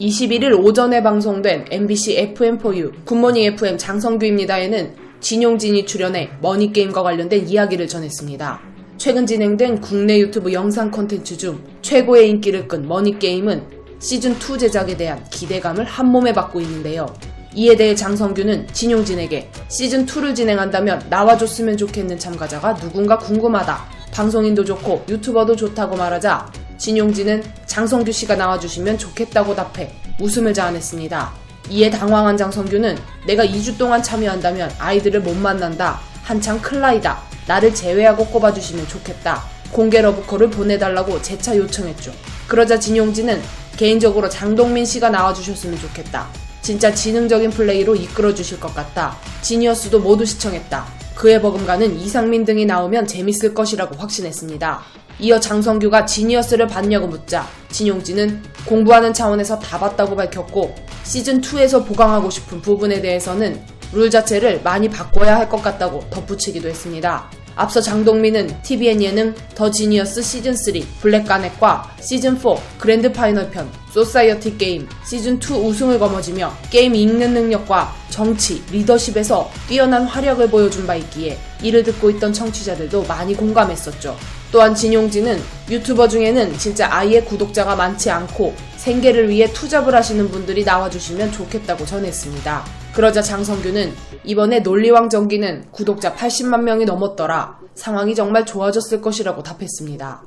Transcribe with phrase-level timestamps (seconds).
[0.00, 8.60] (21일) 오전에 방송된 MBC FM4U 굿모닝 FM 장성규입니다에는 진용진이 출연해 머니게임과 관련된 이야기를 전했습니다.
[8.96, 13.62] 최근 진행된 국내 유튜브 영상 콘텐츠 중 최고의 인기를 끈 머니게임은
[14.00, 17.06] 시즌2 제작에 대한 기대감을 한몸에 받고 있는데요.
[17.54, 24.01] 이에 대해 장성규는 진용진에게 시즌2를 진행한다면 나와줬으면 좋겠는 참가자가 누군가 궁금하다.
[24.12, 31.32] 방송인도 좋고 유튜버도 좋다고 말하자 진용진은 장성규 씨가 나와주시면 좋겠다고 답해 웃음을 자아냈습니다.
[31.70, 36.00] 이에 당황한 장성규는 내가 2주 동안 참여한다면 아이들을 못 만난다.
[36.22, 37.18] 한창 클 나이다.
[37.46, 39.42] 나를 제외하고 꼽아주시면 좋겠다.
[39.70, 42.12] 공개 러브콜을 보내달라고 재차 요청했죠.
[42.46, 43.40] 그러자 진용진은
[43.76, 46.28] 개인적으로 장동민 씨가 나와주셨으면 좋겠다.
[46.60, 49.16] 진짜 지능적인 플레이로 이끌어 주실 것 같다.
[49.40, 51.01] 지니어스도 모두 시청했다.
[51.14, 54.80] 그에 버금가는 이상민 등이 나오면 재밌을 것이라고 확신했습니다.
[55.20, 63.00] 이어 장성규가 지니어스를 봤냐고 묻자 진용진은 공부하는 차원에서 다 봤다고 밝혔고 시즌2에서 보강하고 싶은 부분에
[63.00, 63.60] 대해서는
[63.92, 67.30] 룰 자체를 많이 바꿔야 할 것 같다고 덧붙이기도 했습니다.
[67.56, 75.64] 앞서 장동민은 TVN 예능 더 지니어스 시즌3 블랙가넷과 시즌4 그랜드 파이널 편 소사이어티 게임 시즌2
[75.64, 82.32] 우승을 거머쥐며 게임 읽는 능력과 정치, 리더십에서 뛰어난 활약을 보여준 바 있기에 이를 듣고 있던
[82.32, 84.16] 청취자들도 많이 공감했었죠.
[84.50, 91.32] 또한 진용진은 유튜버 중에는 진짜 아예 구독자가 많지 않고 생계를 위해 투잡을 하시는 분들이 나와주시면
[91.32, 92.81] 좋겠다고 전했습니다.
[92.94, 93.90] 그러자 장성규는
[94.24, 97.58] 이번에 논리왕 전기는 구독자 80만 명이 넘었더라.
[97.74, 100.22] 상황이 정말 좋아졌을 것이라고 답했습니다.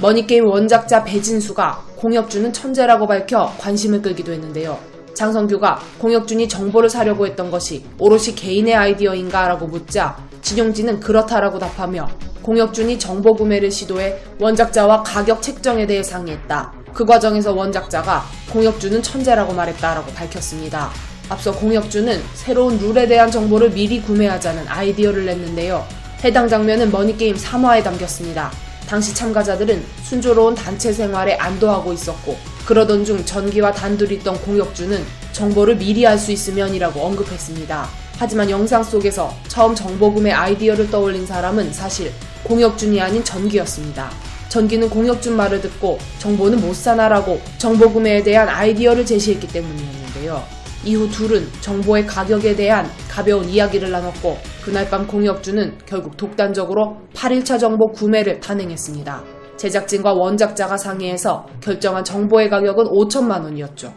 [0.00, 4.78] 머니게임 원작자 배진수가 공혁준은 천재라고 밝혀 관심을 끌기도 했는데요.
[5.12, 12.08] 장성규가 공혁준이 정보를 사려고 했던 것이 오롯이 개인의 아이디어인가 라고 묻자 진용진은 그렇다라고 답하며
[12.42, 16.77] 공혁준이 정보 구매를 시도해 원작자와 가격 책정에 대해 상의했다.
[16.98, 20.90] 그 과정에서 원작자가 공혁준은 천재라고 말했다라고 밝혔습니다.
[21.28, 25.86] 앞서 공혁준은 새로운 룰에 대한 정보를 미리 구매하자는 아이디어를 냈는데요.
[26.24, 28.50] 해당 장면은 머니게임 3화에 담겼습니다.
[28.88, 32.36] 당시 참가자들은 순조로운 단체 생활에 안도하고 있었고
[32.66, 37.88] 그러던 중 전기와 단둘이 있던 공혁준은 정보를 미리 알 수 있으면이라고 언급했습니다.
[38.18, 42.10] 하지만 영상 속에서 처음 정보 구매 아이디어를 떠올린 사람은 사실
[42.42, 44.10] 공혁준이 아닌 전기였습니다.
[44.48, 50.42] 전기는 공혁준 말을 듣고 정보는 못 사나라고 정보 구매에 대한 아이디어를 제시했기 때문이었는데요.
[50.84, 57.90] 이후 둘은 정보의 가격에 대한 가벼운 이야기를 나눴고 그날 밤 공혁준은 결국 독단적으로 8일차 정보
[57.90, 59.22] 구매를 단행했습니다.
[59.56, 63.92] 제작진과 원작자가 상의해서 결정한 정보의 가격은 5천만 원이었죠.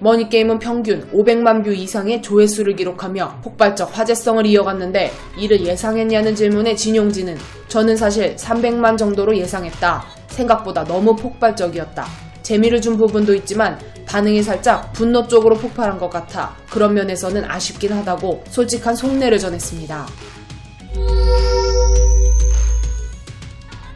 [0.00, 7.36] 머니게임은 평균 500만 뷰 이상의 조회수를 기록하며 폭발적 화제성을 이어갔는데 이를 예상했냐는 질문에 진용진은
[7.68, 10.04] 저는 사실 300만 정도로 예상했다.
[10.28, 12.06] 생각보다 너무 폭발적이었다.
[12.42, 18.44] 재미를 준 부분도 있지만 반응이 살짝 분노 쪽으로 폭발한 것 같아 그런 면에서는 아쉽긴 하다고
[18.48, 20.06] 솔직한 속내를 전했습니다.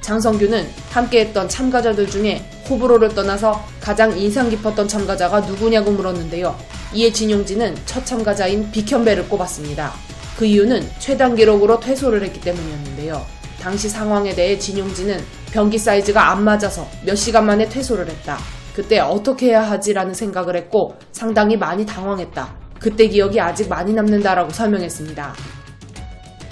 [0.03, 6.55] 장성규는 함께했던 참가자들 중에 호불호를 떠나서 가장 인상 깊었던 참가자가 누구냐고 물었는데요.
[6.93, 9.93] 이에 진용진은 첫 참가자인 비현배를 꼽았습니다.
[10.37, 13.25] 그 이유는 최단 기록으로 퇴소를 했기 때문이었는데요.
[13.61, 15.21] 당시 상황에 대해 진용진은
[15.53, 18.39] 변기 사이즈가 안 맞아서 몇 시간 만에 퇴소를 했다.
[18.75, 22.57] 그때 어떻게 해야 하지라는 생각을 했고 상당히 많이 당황했다.
[22.81, 25.35] 그때 기억이 아직 많이 남는다라고 설명했습니다.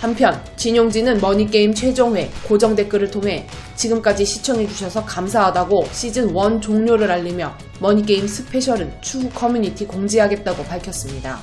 [0.00, 3.47] 한편 진용진은 머니게임 최종회 고정 댓글을 통해
[3.77, 11.38] 지금까지 시청해주셔서 감사하다고 시즌1 종료를 알리며 머니게임 스페셜은 추후 커뮤니티 공지하겠다고 밝혔습니다.